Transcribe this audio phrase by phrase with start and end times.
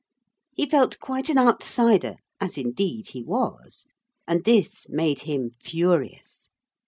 [0.55, 3.85] He felt quite an outsider, as indeed he was,
[4.27, 6.49] and this made him furious.